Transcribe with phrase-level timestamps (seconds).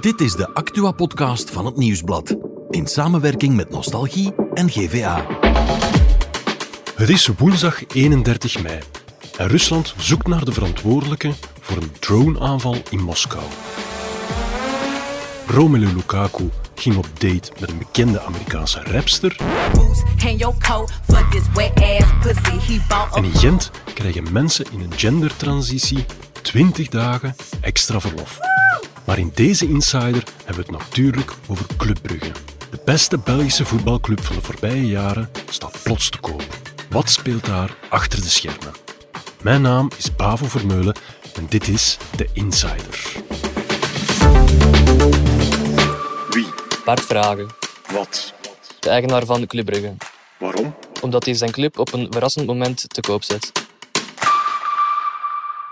[0.00, 2.36] Dit is de Actua-podcast van het Nieuwsblad.
[2.70, 5.26] In samenwerking met Nostalgie en GVA.
[6.94, 8.78] Het is woensdag 31 mei
[9.36, 13.44] en Rusland zoekt naar de verantwoordelijke voor een droneaanval in Moskou.
[15.46, 19.36] Romelu Lukaku ging op date met een bekende Amerikaanse rapster.
[23.14, 26.04] En in Gent krijgen mensen in een gendertransitie
[26.42, 28.51] 20 dagen extra verlof.
[29.04, 32.30] Maar in deze Insider hebben we het natuurlijk over Club Brugge.
[32.70, 36.44] De beste Belgische voetbalclub van de voorbije jaren staat plots te koop.
[36.90, 38.72] Wat speelt daar achter de schermen?
[39.42, 40.96] Mijn naam is Bavo Vermeulen
[41.34, 43.12] en dit is de Insider.
[46.30, 46.46] Wie?
[46.84, 47.46] Bart Vragen,
[47.92, 48.34] Wat?
[48.80, 49.94] de eigenaar van Club Brugge.
[50.38, 50.74] Waarom?
[51.00, 53.52] Omdat hij zijn club op een verrassend moment te koop zet.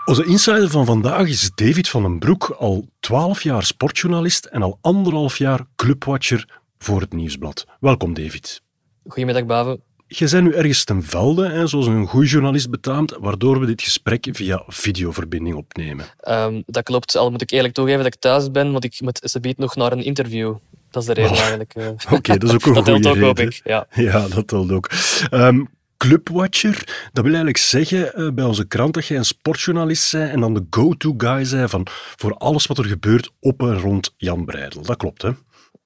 [0.05, 4.77] Onze insider van vandaag is David van den Broek, al 12 jaar sportjournalist en al
[4.81, 7.65] anderhalf jaar clubwatcher voor het Nieuwsblad.
[7.79, 8.61] Welkom David.
[9.07, 9.77] Goedemiddag, Bavo.
[10.07, 13.81] Je bent nu ergens ten velde, hè, zoals een goede journalist betaamt, waardoor we dit
[13.81, 16.05] gesprek via videoverbinding opnemen.
[16.19, 19.19] Ehm, dat klopt, al moet ik eerlijk toegeven dat ik thuis ben, want ik moet
[19.23, 20.55] ze biedt nog naar een interview.
[20.89, 21.37] Dat is de reden Oh.
[21.39, 21.73] eigenlijk.
[21.75, 21.87] eh.
[22.11, 23.53] Oké, dat is ook een dat goede telt ook, hoop reden.
[23.53, 23.61] ik.
[23.63, 23.87] Ja.
[23.95, 24.89] Ja, dat telt ook.
[25.29, 25.63] Ehm,
[26.01, 30.39] Clubwatcher, dat wil eigenlijk zeggen eh, bij onze krant dat jij een sportjournalist bent en
[30.39, 34.45] dan de go-to guy bent van, voor alles wat er gebeurt op en rond Jan
[34.45, 34.81] Breidel.
[34.81, 35.29] Dat klopt, hè?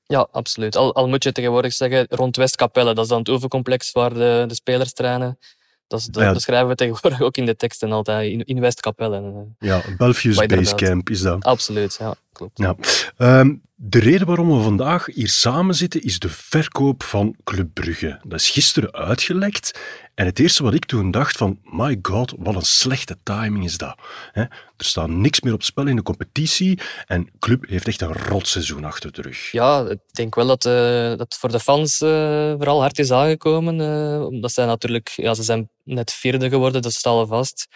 [0.05, 0.75] ja, absoluut.
[0.75, 4.43] Al, al moet je tegenwoordig zeggen rond Westkapelle, dat is dan het oefencomplex waar de,
[4.47, 5.39] de spelers trainen.
[5.88, 6.33] Dat, is, dat, Ja.
[6.33, 9.47] dat schrijven we tegenwoordig ook in de teksten altijd, in, in Westkapelle.
[9.59, 10.45] Ja, Belfius.
[10.45, 11.43] Basecamp is dat.
[11.43, 12.58] Absoluut, ja, klopt.
[12.59, 12.75] Ja.
[13.17, 18.19] Ehm, de reden waarom we vandaag hier samen zitten is de verkoop van Club Brugge.
[18.23, 19.80] Dat is gisteren uitgelekt.
[20.16, 23.77] En het eerste wat ik toen dacht van, my god, wat een slechte timing is
[23.77, 23.97] dat.
[24.33, 28.83] Er staat niks meer op spel in de competitie en Club heeft echt een rotseizoen
[28.83, 29.52] achter de rug.
[29.52, 32.09] Ja, ik denk wel dat eh, dat voor de fans eh,
[32.52, 33.81] vooral hard is aangekomen.
[33.81, 37.67] eh, omdat zij natuurlijk, ja, ze zijn net vierde geworden, dat staat al vast.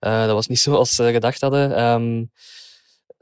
[0.00, 1.76] Dat was niet zoals ze gedacht hadden.
[1.76, 2.24] Ehm,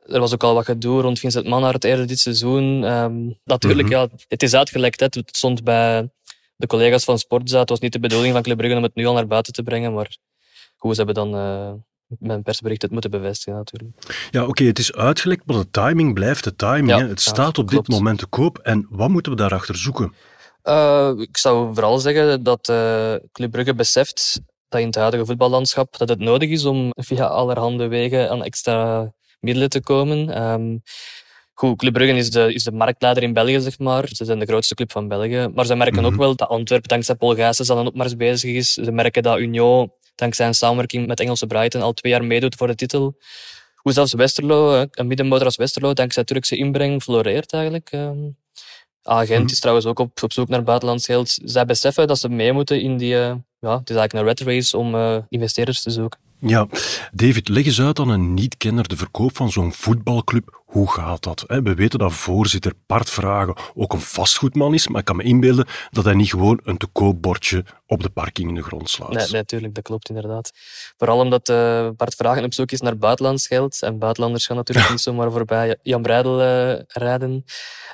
[0.08, 2.84] er was ook al wat gedoe rond Vincent Manhart eerder dit seizoen.
[2.84, 3.96] Ehm, natuurlijk, Mhm.
[3.98, 5.00] ja, het is uitgelekt.
[5.00, 5.06] Hè.
[5.10, 6.10] Het stond bij
[6.56, 7.58] de collega's van Sportza.
[7.58, 9.62] Het was niet de bedoeling van Club Brugge om het nu al naar buiten te
[9.62, 9.94] brengen.
[9.94, 10.16] Maar
[10.76, 11.72] goed, ze hebben dan eh,
[12.18, 13.90] met een persbericht het moeten bevestigen natuurlijk.
[14.30, 16.88] Ja, oké, het is uitgelekt, maar de timing blijft de timing.
[16.88, 17.08] Ja, hè.
[17.08, 17.86] Het ja, staat op klopt.
[17.86, 18.58] dit moment te koop.
[18.58, 20.14] En wat moeten we daarachter zoeken?
[20.62, 25.98] Eh, ik zou vooral zeggen dat eh Club Brugge beseft dat in het huidige voetballandschap
[25.98, 30.30] dat het nodig is om via allerhande wegen aan extra middelen te komen.
[30.34, 30.76] Ehm,
[31.54, 34.08] goed, Club Brugge is de, is de marktleider in België, zeg maar.
[34.08, 35.48] Ze zijn de grootste club van België.
[35.54, 36.20] Maar ze merken ook Mhm.
[36.20, 38.72] wel dat Antwerpen dankzij Paul Gijsens aan een opmars bezig is.
[38.72, 42.66] Ze merken dat Union dankzij een samenwerking met Engelse Brighton al twee jaar meedoet voor
[42.66, 43.16] de titel.
[43.76, 47.88] Hoe zelfs Westerlo, een middenmotor als Westerlo, dankzij Turkse inbreng, floreert eigenlijk.
[47.90, 48.18] Ehm,
[49.02, 49.52] Agent Mhm.
[49.52, 51.38] is trouwens ook op, op zoek naar buitenlands geld.
[51.44, 53.14] Zij beseffen dat ze mee moeten in die...
[53.14, 56.20] eh, ja, het is eigenlijk een red race om eh, investeerders te zoeken.
[56.40, 56.66] Ja,
[57.12, 60.62] David, leg eens uit aan een niet-kenner de verkoop van zo'n voetbalclub.
[60.68, 61.44] Hoe gaat dat?
[61.46, 65.66] We weten dat voorzitter Bart Vragen ook een vastgoedman is, maar ik kan me inbeelden
[65.90, 69.12] dat hij niet gewoon een te koopbordje op de parking in de grond slaat.
[69.12, 70.50] Nee, natuurlijk, dat klopt inderdaad.
[70.96, 73.82] Vooral omdat eh, Bart Vragen op zoek is naar buitenlands geld.
[73.82, 77.44] En buitenlanders gaan natuurlijk niet zomaar voorbij Jan Breidel eh, rijden.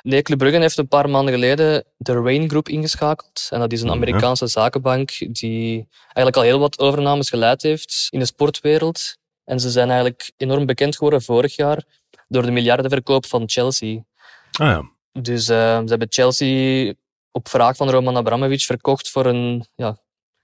[0.01, 3.47] Nee, Club heeft een paar maanden geleden de Rain Group ingeschakeld.
[3.49, 3.91] En dat is een.
[3.91, 9.17] Amerikaanse zakenbank die eigenlijk al heel wat overnames geleid heeft in de sportwereld.
[9.45, 11.83] En ze zijn eigenlijk enorm bekend geworden vorig jaar
[12.27, 14.03] door de miljardenverkoop van Chelsea.
[14.51, 14.93] Ah ja.
[15.21, 16.93] Dus eh, ze hebben Chelsea
[17.31, 19.97] op vraag van Roman Abramovich verkocht voor een ja,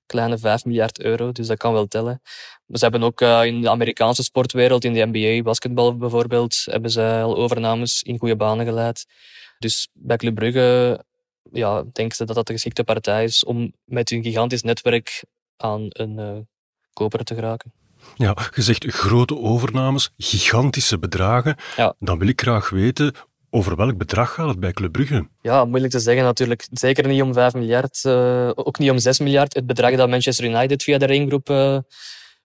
[0.06, 1.32] kleine 5 miljard euro.
[1.32, 2.22] Dus dat kan wel tellen.
[2.66, 6.92] Maar ze hebben ook eh, in de Amerikaanse sportwereld, in de NBA, basketbal bijvoorbeeld, hebben
[6.92, 9.06] ze al overnames in goede banen geleid.
[9.60, 11.00] Dus bij Club Brugge
[11.52, 15.24] ja, denken ze dat dat de geschikte partij is om met hun gigantisch netwerk
[15.58, 16.38] aan een eh,
[16.94, 17.74] koper te geraken.
[18.16, 21.56] Ja, je zegt grote overnames, gigantische bedragen.
[21.76, 21.96] Ja.
[22.00, 23.14] Dan wil ik graag weten,
[23.54, 25.28] over welk bedrag gaat het bij Club Brugge?
[25.42, 26.68] Ja, moeilijk te zeggen natuurlijk.
[26.72, 29.54] Zeker niet om 5 miljard, eh, ook niet om 6 miljard.
[29.54, 31.78] Het bedrag dat Manchester United via de ringgroep eh,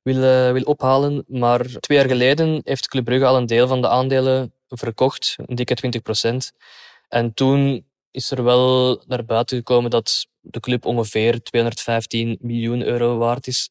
[0.03, 1.25] wil, eh, wil ophalen.
[1.29, 5.55] Maar twee jaar geleden heeft Club Brugge al een deel van de aandelen verkocht, een
[5.55, 6.53] dikke 20 procent.
[7.09, 13.17] En toen is er wel naar buiten gekomen dat de club ongeveer 215 miljoen euro
[13.17, 13.71] waard is.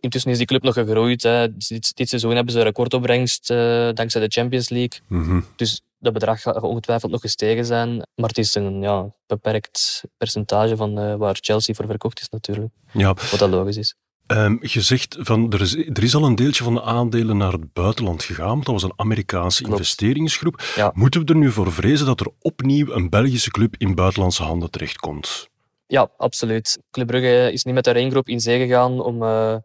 [0.00, 1.22] Intussen is die club nog gegroeid.
[1.22, 1.56] Hè.
[1.56, 5.00] Dit, dit seizoen hebben ze een recordopbrengst eh, dankzij de Champions League.
[5.08, 5.40] Mhm.
[5.56, 7.96] Dus dat bedrag gaat ongetwijfeld nog gestegen zijn.
[8.14, 12.72] Maar het is een ja, beperkt percentage van eh, waar Chelsea voor verkocht is natuurlijk.
[12.92, 13.94] Ja, Wat dat logisch is.
[14.26, 17.52] Um, je zegt van er is, er is al een deeltje van de aandelen naar
[17.52, 18.56] het buitenland gegaan.
[18.56, 20.62] Dat was een Amerikaanse investeringsgroep.
[20.92, 24.70] Moeten we er nu voor vrezen dat er opnieuw een Belgische club in buitenlandse handen
[24.70, 25.48] terechtkomt?
[25.86, 26.78] Ja, absoluut.
[26.90, 29.56] Club Brugge is niet met de Ringgroep in zee gegaan om uh,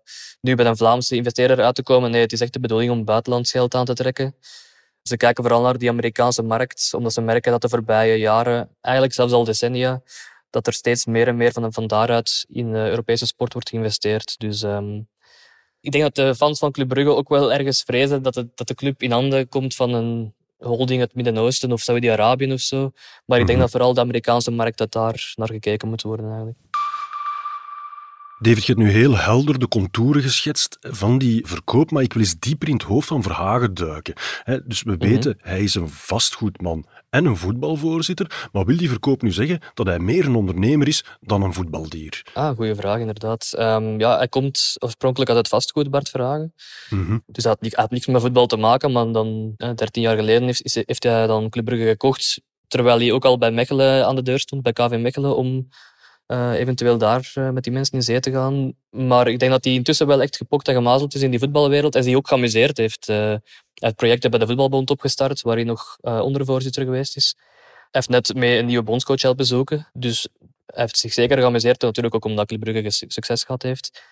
[0.42, 2.12] nu bij een Vlaamse investeerder uit te komen.
[2.12, 4.36] Nee, het is echt de bedoeling om buitenlands geld aan te trekken.
[5.02, 9.16] Ze kijken vooral naar die Amerikaanse markt, omdat ze merken dat de voorbije jaren, eigenlijk
[9.16, 10.02] zelfs al decennia,
[10.50, 14.40] dat er steeds meer en meer van, van daaruit in de Europese sport wordt geïnvesteerd.
[14.40, 15.10] Dus um,
[15.80, 18.76] ik denk dat de fans van Club Brugge ook wel ergens vrezen dat, dat de
[18.76, 22.92] club in handen komt van een holding uit het Midden-Oosten of Saudi-Arabië of zo.
[23.26, 23.60] Maar ik denk mhm.
[23.60, 26.58] dat vooral de Amerikaanse markt dat daar naar gekeken moet worden eigenlijk.
[28.42, 32.22] David, je hebt nu heel helder de contouren geschetst van die verkoop, maar ik wil
[32.22, 34.14] eens dieper in het hoofd van Verhagen duiken.
[34.66, 35.08] Dus we mhm.
[35.08, 39.88] weten, hij is een vastgoedman en een voetbalvoorzitter, maar wil die verkoop nu zeggen dat
[39.88, 42.26] hij meer een ondernemer is dan een voetbaldier?
[42.34, 43.54] Ah, goede vraag inderdaad.
[43.60, 46.54] Um, ja, hij komt oorspronkelijk uit het vastgoed, Bart Verhagen.
[46.90, 47.18] Mhm.
[47.26, 51.04] Dus hij had, niks met voetbal te maken, maar dan, 13 jaar geleden heeft, heeft
[51.04, 54.62] hij dan Club Brugge gekocht, terwijl hij ook al bij Mechelen aan de deur stond,
[54.62, 55.68] bij KV Mechelen, om
[56.32, 58.74] uh, eventueel daar uh, met die mensen in zee te gaan.
[58.90, 61.96] Maar ik denk dat hij intussen wel echt gepokt en gemazeld is in die voetbalwereld
[61.96, 63.10] en zich ook geamuseerd heeft.
[63.10, 63.42] Uh, hij
[63.74, 67.36] heeft projecten bij de Voetbalbond opgestart, waar hij nog ondervoorzitter geweest is.
[67.38, 69.88] Hij heeft net mee een nieuwe bondscoach helpen zoeken.
[69.94, 70.28] Dus
[70.66, 74.04] hij heeft zich zeker geamuseerd, natuurlijk ook omdat Club succes gehad heeft.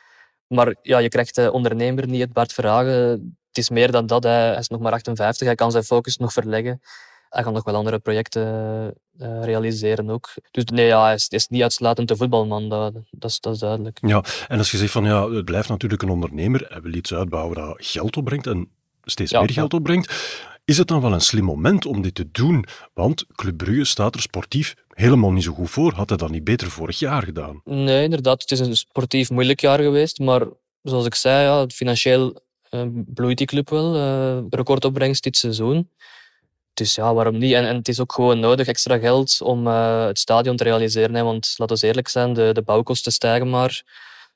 [0.48, 3.38] Maar ja, je krijgt de ondernemer niet het Bart Verhagen.
[3.48, 4.24] Het is meer dan dat.
[4.24, 5.48] Hij is nog maar 58.
[5.48, 6.82] Hij kan zijn focus nog verleggen
[7.30, 8.44] hij gaat nog wel andere projecten
[9.20, 10.30] uh, realiseren ook.
[10.52, 13.60] Dus nee, ja, hij, is, is niet uitsluitend de voetbalman, dat, dat, is, dat is
[13.60, 13.98] duidelijk.
[14.02, 17.14] Ja, en als je zegt van ja, het blijft natuurlijk een ondernemer, hij wil iets
[17.14, 18.70] uitbouwen dat geld opbrengt en
[19.04, 20.38] steeds meer geld opbrengt.
[20.66, 22.66] Is het dan wel een slim moment om dit te doen?
[22.94, 25.94] Want Club Brugge staat er sportief helemaal niet zo goed voor.
[25.94, 27.62] Had hij dat niet beter vorig jaar gedaan?
[27.64, 28.42] Nee, inderdaad.
[28.42, 30.20] Het is een sportief moeilijk jaar geweest.
[30.20, 30.48] Maar
[30.82, 32.42] zoals ik zei, ja, financieel
[32.72, 33.96] uh, bloeit die club wel.
[33.96, 35.90] Uh, recordopbrengst dit seizoen.
[36.80, 37.54] Dus ja, waarom niet?
[37.54, 41.16] En, en het is ook gewoon nodig, extra geld, om uh, het stadion te realiseren.
[41.16, 41.24] Hè?
[41.24, 43.84] Want laten we eerlijk zijn, de, de bouwkosten stijgen maar.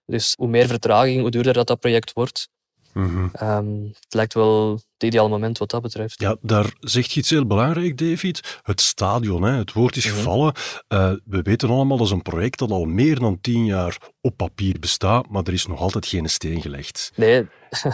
[0.06, 2.50] Dus hoe meer vertraging, hoe duurder dat, dat project wordt.
[2.94, 3.94] Mm -hmm.
[4.00, 6.22] het lijkt wel het ideale moment wat dat betreft.
[6.22, 8.60] Ja, daar zegt je iets heel belangrijk, David.
[8.62, 9.58] Het stadion, hè.
[9.58, 10.16] het woord is mhm.
[10.16, 10.54] gevallen.
[10.88, 14.38] Uh, we weten allemaal, dat is een project dat al meer dan tien jaar op
[14.38, 17.12] papier bestaat, maar er is nog altijd geen steen gelegd.
[17.16, 17.48] Nee.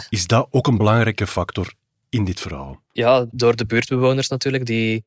[0.08, 1.72] is dat ook een belangrijke factor
[2.10, 2.82] in dit verhaal?
[2.92, 5.04] Ja, door de buurtbewoners natuurlijk, die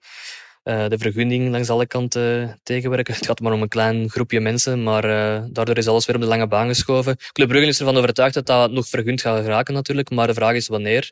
[0.64, 3.14] uh, de vergunning langs alle kanten tegenwerken.
[3.16, 6.22] Het gaat maar om een klein groepje mensen, maar uh, daardoor is alles weer op
[6.22, 7.18] de lange baan geschoven.
[7.32, 10.56] Club Brugge is ervan overtuigd dat dat nog vergund gaat geraken natuurlijk, maar de vraag
[10.56, 11.12] is wanneer.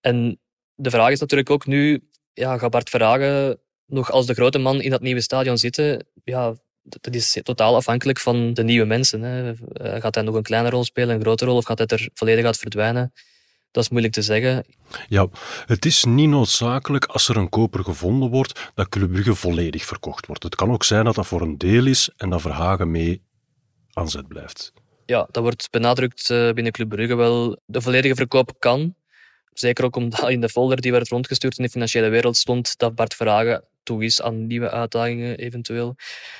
[0.00, 0.40] En
[0.74, 4.80] de vraag is natuurlijk ook nu, ja, gaat Bart Verhagen nog als de grote man
[4.80, 6.06] in dat nieuwe stadion zitten?
[6.24, 9.22] Ja, dat is totaal afhankelijk van de nieuwe mensen.
[9.22, 9.52] Hè.
[9.72, 12.08] Eh, gaat hij nog een kleine rol spelen, een grote rol, of gaat hij er
[12.14, 13.12] volledig uit verdwijnen?
[13.70, 14.64] Dat is moeilijk te zeggen.
[15.08, 15.28] Ja,
[15.66, 20.26] het is niet noodzakelijk als er een koper gevonden wordt dat Club Brugge volledig verkocht
[20.26, 20.42] wordt.
[20.42, 23.22] Het kan ook zijn dat dat voor een deel is en dat Verhagen mee
[23.92, 24.72] aan zet blijft.
[25.06, 27.60] Ja, dat wordt benadrukt eh, binnen Club Brugge wel.
[27.66, 28.94] De volledige verkoop kan.
[29.52, 32.94] Zeker ook omdat in de folder die werd rondgestuurd in de financiële wereld stond dat
[32.94, 35.94] Bart Verhagen toe is aan nieuwe uitdagingen eventueel.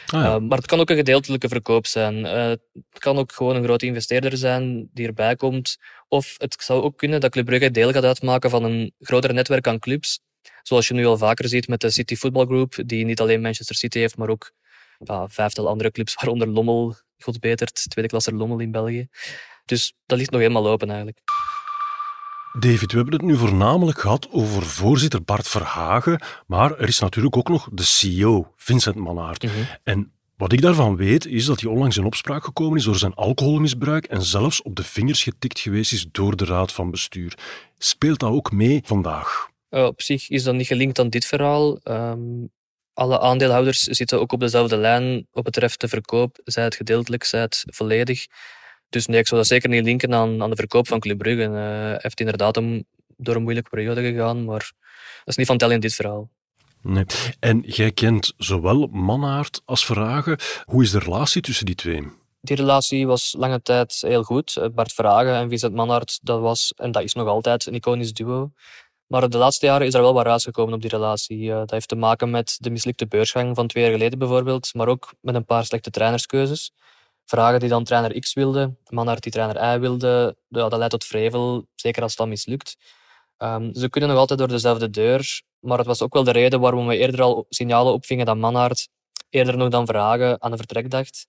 [0.06, 0.34] Ah, ja.
[0.34, 2.19] uh, maar het kan ook een gedeeltelijke verkoop zijn.
[2.19, 5.76] Uh, het kan ook gewoon een grote investeerder zijn die erbij komt.
[6.08, 9.66] Of het zou ook kunnen dat Club Brugge deel gaat uitmaken van een groter netwerk
[9.66, 10.20] aan clubs.
[10.62, 13.76] Zoals je nu al vaker ziet met de City Football Group, die niet alleen Manchester
[13.76, 14.52] City heeft, maar ook
[14.99, 19.09] ja, vijftal andere clubs, waaronder Lommel, God betert, tweede klasse Lommel in België.
[19.64, 21.20] Dus dat ligt nog helemaal open eigenlijk.
[22.59, 27.37] David, we hebben het nu voornamelijk gehad over voorzitter Bart Verhagen, maar er is natuurlijk
[27.37, 29.42] ook nog de CEO, Vincent Manaert.
[29.42, 29.52] Mhm.
[29.83, 33.14] En wat ik daarvan weet, is dat hij onlangs in opspraak gekomen is door zijn
[33.14, 37.38] alcoholmisbruik en zelfs op de vingers getikt geweest is door de raad van bestuur.
[37.78, 39.49] Speelt dat ook mee vandaag?
[39.71, 41.78] Uh, op zich is dat niet gelinkt aan dit verhaal.
[41.83, 42.21] Ehm,
[42.92, 47.25] alle aandeelhouders zitten ook op dezelfde lijn op het betreft de verkoop, zij het gedeeltelijk,
[47.25, 48.26] zij het volledig.
[48.90, 51.42] Dus nee, ik zou dat zeker niet linken aan, aan de verkoop van Club Brugge.
[51.42, 54.73] Uh, hij heeft inderdaad een, door een moeilijke periode gegaan, maar
[55.18, 56.30] dat is niet van tel in dit verhaal.
[56.82, 57.04] Nee.
[57.40, 60.38] En jij kent zowel Mannaert als Verhagen.
[60.64, 62.09] Hoe is de relatie tussen die twee?
[62.40, 64.56] Die relatie was lange tijd heel goed.
[64.56, 68.12] Eh, Bart Verhagen en Vincent Mannaert, dat was en dat is nog altijd een iconisch
[68.12, 68.52] duo.
[69.06, 71.49] Maar de laatste jaren is er wel wat ruis gekomen op die relatie.
[71.49, 75.14] dat heeft te maken met de mislukte beursgang van twee jaar geleden bijvoorbeeld, maar ook
[75.20, 76.73] met een paar slechte trainerskeuzes
[77.30, 81.04] vragen die dan trainer X wilde, Manhart die trainer Y wilde, ja, dat leidt tot
[81.04, 82.76] vrevel, zeker als dat mislukt.
[83.38, 86.60] Um, ze kunnen nog altijd door dezelfde deur, maar het was ook wel de reden
[86.60, 88.88] waarom we eerder al signalen opvingen dat Manhart
[89.30, 91.26] eerder nog dan vragen aan een vertrek dacht.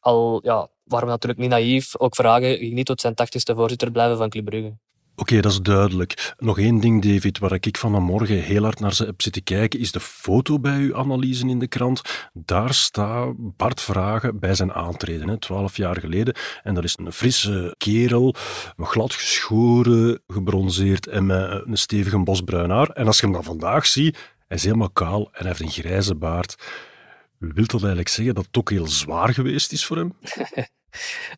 [0.00, 1.98] Al ja, waren we natuurlijk niet naïef.
[1.98, 4.76] Ook vragen, ging niet tot zijn tachtigste voorzitter blijven van Club Brugge.
[5.16, 6.34] Oké, dat is duidelijk.
[6.38, 10.00] Nog één ding, David, waar ik vanmorgen heel hard naar heb zitten kijken, is de
[10.00, 12.28] foto bij uw analyse in de krant.
[12.32, 16.34] Daar staat Bart Vragen bij zijn aantreden, twaalf jaar geleden.
[16.62, 18.34] En dat is een frisse kerel,
[18.76, 22.88] glad geschoren, gebronzeerd en met een stevige bosbruin haar.
[22.88, 25.82] En als je hem dan vandaag ziet, hij is helemaal kaal en hij heeft een
[25.82, 26.54] grijze baard.
[27.38, 30.12] Wilt dat eigenlijk zeggen dat het ook heel zwaar geweest is voor hem?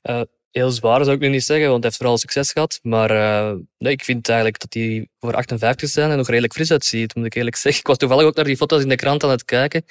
[0.02, 0.20] uh,
[0.56, 2.78] heel zwaar zou ik nu niet zeggen, want hij heeft vooral succes gehad.
[2.82, 6.70] Maar uh, nee, ik vind eigenlijk dat hij voor 58 zijn en nog redelijk fris
[6.70, 7.80] uitziet, moet ik eerlijk zeggen.
[7.80, 9.84] Ik was toevallig ook naar die foto's in de krant aan het kijken.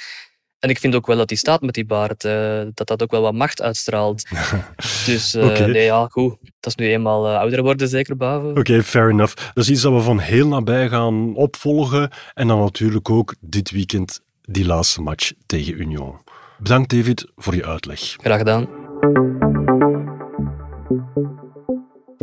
[0.60, 3.12] En ik vind ook wel dat hij staat met die baard, uh, dat dat ook
[3.12, 4.24] wel wat macht uitstraalt.
[5.06, 5.72] dus uh, okay.
[5.72, 6.38] nee, ja, goed.
[6.60, 8.50] Dat is nu eenmaal ouder worden, zeker, Bavo.
[8.50, 9.36] Oké, okay, fair enough.
[9.54, 12.12] Dat is iets dat we van heel nabij gaan opvolgen.
[12.34, 16.18] En dan natuurlijk ook dit weekend die laatste match tegen Union.
[16.58, 18.00] Bedankt, David, voor je uitleg.
[18.00, 18.85] Graag gedaan.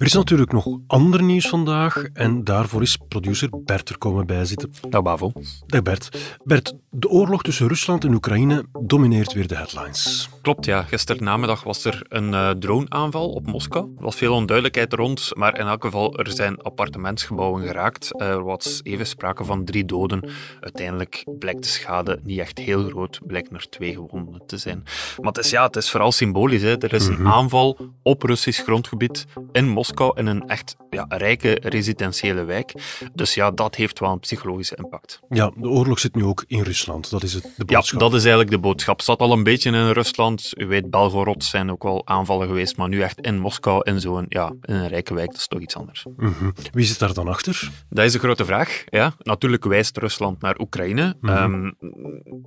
[0.00, 4.72] Er is natuurlijk nog ander nieuws vandaag en daarvoor is producer Bert er komen bijzitten.
[4.88, 5.32] Dag Bavo.
[5.66, 6.36] Dag Bert.
[6.44, 10.28] Bert, de oorlog tussen Rusland en Oekraïne domineert weer de headlines.
[10.42, 10.82] Klopt, ja.
[10.82, 13.92] Gisteren namiddag was er een uh, droneaanval op Moskou.
[13.96, 18.20] Er was veel onduidelijkheid rond, maar in elk geval er zijn appartementsgebouwen geraakt.
[18.20, 20.30] Er was even sprake van drie doden.
[20.60, 24.82] Uiteindelijk blijkt de schade niet echt heel groot, blijkt er twee gewonden te zijn.
[25.16, 26.62] Maar het is, ja, het is vooral symbolisch.
[26.62, 26.78] Hè.
[26.78, 27.26] Er is een mhm.
[27.26, 32.72] aanval op Russisch grondgebied in Moskou, in een echt ja, rijke residentiële wijk.
[33.14, 35.20] Dus ja, dat heeft wel een psychologische impact.
[35.28, 37.10] Ja, de oorlog zit nu ook in Rusland.
[37.10, 38.00] Dat is het, de boodschap.
[38.00, 38.96] Ja, dat is eigenlijk de boodschap.
[38.96, 40.52] Het zat al een beetje in Rusland.
[40.56, 44.26] U weet, Belgorod zijn ook wel aanvallen geweest, maar nu echt in Moskou, in zo'n
[44.28, 46.06] ja, in een rijke wijk, dat is toch iets anders.
[46.16, 46.50] Mhm.
[46.72, 47.70] Wie zit daar dan achter?
[47.88, 48.84] Dat is een grote vraag.
[48.88, 49.14] Ja.
[49.18, 51.32] Natuurlijk wijst Rusland naar Oekraïne, mhm.
[51.32, 51.70] ehm,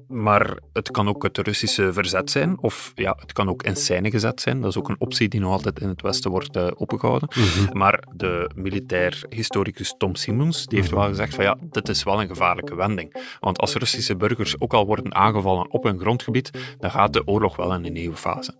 [0.07, 4.11] maar het kan ook het Russische verzet zijn, of ja, het kan ook in scène
[4.11, 4.61] gezet zijn.
[4.61, 7.29] Dat is ook een optie die nog altijd in het Westen wordt uh, opgehouden.
[7.35, 7.77] Mhm.
[7.77, 12.21] Maar de militair historicus Tom Simons die heeft wel gezegd van ja, dit is wel
[12.21, 13.37] een gevaarlijke wending.
[13.39, 17.55] Want als Russische burgers ook al worden aangevallen op hun grondgebied, dan gaat de oorlog
[17.55, 18.53] wel in een nieuwe fase.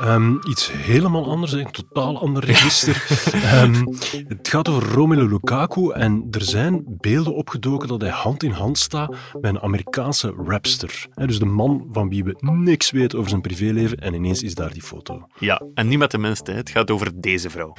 [0.00, 3.06] Um, iets helemaal anders, een totaal ander register.
[3.62, 3.88] um,
[4.28, 8.78] het gaat over Romelu Lukaku en er zijn beelden opgedoken dat hij hand in hand
[8.78, 11.06] staat met een Amerikaanse rapster.
[11.14, 14.72] dus de man van wie we niks weten over zijn privéleven en ineens is daar
[14.72, 15.26] die foto.
[15.38, 17.72] Ja, en niet met de minste, het gaat over deze vrouw.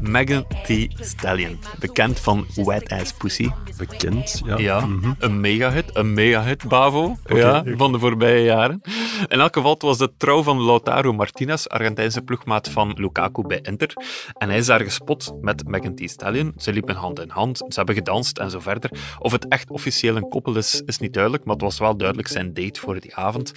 [0.00, 3.48] Megan Thee Stallion, bekend van Wet Ass Pussy.
[3.76, 4.58] Bekend, ja.
[4.58, 5.14] Ja, mm -hmm.
[5.18, 8.82] een megahit, een megahit, Bravo ja, van de voorbije jaren.
[9.28, 13.58] In elk geval, het was de trouw van Lautaro Martinez, Argentijnse ploegmaat van Lukaku bij
[13.62, 13.92] Inter.
[14.38, 16.52] En hij is daar gespot met Megan Thee Stallion.
[16.56, 18.90] Ze liepen hand in hand, ze hebben gedanst en zo verder.
[19.18, 22.28] Of het echt officieel een koppel is, is niet duidelijk, maar het was wel duidelijk
[22.28, 23.52] zijn date voor die avond.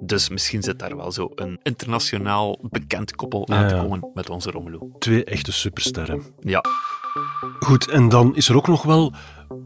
[0.00, 4.50] Dus misschien zit daar wel zo een internationaal bekend koppel aan te komen met onze
[4.50, 4.78] Romelu.
[4.98, 6.22] Twee echte supersterren.
[6.40, 6.64] Ja.
[7.60, 9.12] Goed, en dan is er ook nog wel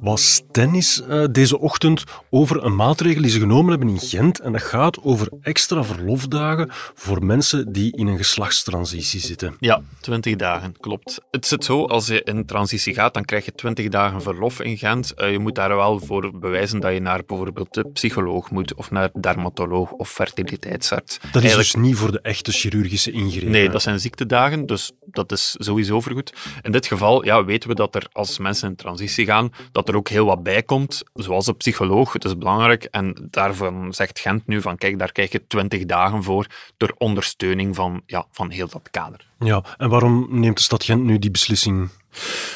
[0.01, 4.41] was tennis uh, deze ochtend over een maatregel die ze genomen hebben in Gent.
[4.41, 9.57] En dat gaat over extra verlofdagen voor mensen die in een geslachtstransitie zitten.
[9.59, 11.21] Ja, 20 dagen, klopt.
[11.31, 14.79] Het zit zo, als je in transitie gaat, dan krijg je 20 dagen verlof in
[14.79, 15.13] Gent.
[15.17, 18.91] Uh, je moet daar wel voor bewijzen dat je naar bijvoorbeeld de psycholoog moet, of
[18.91, 21.19] naar dermatoloog of fertiliteitsarts.
[21.19, 21.73] Dat is Eigenlijk...
[21.73, 23.51] dus niet voor de echte chirurgische ingrepen?
[23.51, 26.33] Nee, dat zijn ziektedagen, dus dat is sowieso vergoed.
[26.62, 29.97] In dit geval ja, weten we dat er als mensen in transitie gaan, dat er
[29.97, 32.12] ook heel wat bij komt, zoals een psycholoog.
[32.12, 36.23] Het is belangrijk en daarvan zegt Gent nu van kijk, daar krijg je 20 dagen
[36.23, 39.26] voor ter ondersteuning van, ja, van heel dat kader.
[39.38, 41.90] Ja, en waarom neemt de stad Gent nu die beslissing?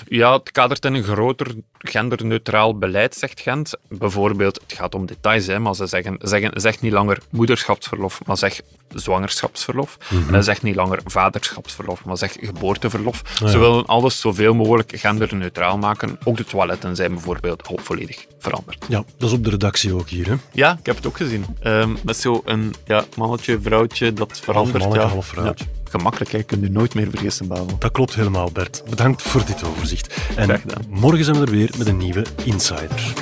[0.08, 3.74] Ja, het kadert in een groter genderneutraal beleid, zegt Gent.
[3.88, 8.36] Bijvoorbeeld, het gaat om details, hè, maar ze zeggen, zeggen zegt niet langer moederschapsverlof, maar
[8.36, 8.60] zeg
[8.94, 9.98] zwangerschapsverlof.
[10.10, 13.22] Mm En zegt niet langer vaderschapsverlof, maar zeg geboorteverlof.
[13.44, 16.18] Ze willen alles zoveel mogelijk genderneutraal maken.
[16.24, 18.84] Ook de toiletten zijn bijvoorbeeld volledig veranderd.
[18.88, 20.34] Ja, dat is op de redactie ook hier, hè?
[20.52, 21.46] Ja, ik heb het ook gezien.
[21.64, 24.76] Um, met zo'n ja, mannetje, vrouwtje, dat verandert.
[24.76, 25.66] Half mannetje, half vrouwtje.
[25.90, 26.42] Gemakkelijk, hè?
[26.42, 27.78] kun je nooit meer vergissen, Babel.
[27.78, 28.82] Dat klopt helemaal, Bert.
[28.88, 30.14] Bedankt voor dit overzicht.
[30.36, 33.14] En morgen zijn we er weer met een nieuwe Insider.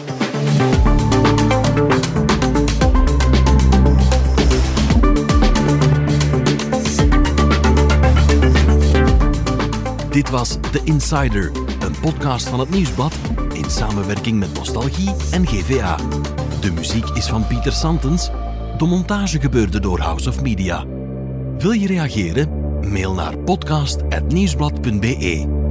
[10.11, 13.15] Dit was The Insider, een podcast van het Nieuwsblad
[13.53, 15.97] in samenwerking met Nostalgie en GVA.
[16.61, 18.31] De muziek is van Pieter Santens.
[18.79, 20.94] De montage gebeurde door House of Media.
[21.65, 22.49] Wil je reageren?
[22.91, 25.64] Mail naar podcast.nieuwsblad.be.